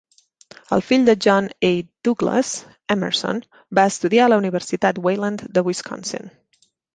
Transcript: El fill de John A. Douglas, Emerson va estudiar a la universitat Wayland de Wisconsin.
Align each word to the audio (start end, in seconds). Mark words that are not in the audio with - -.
El 0.75 0.83
fill 0.85 1.03
de 1.09 1.13
John 1.25 1.49
A. 1.69 1.69
Douglas, 2.07 2.53
Emerson 2.95 3.43
va 3.81 3.85
estudiar 3.91 4.25
a 4.25 4.31
la 4.35 4.41
universitat 4.45 5.03
Wayland 5.05 5.45
de 5.59 5.65
Wisconsin. 5.69 6.29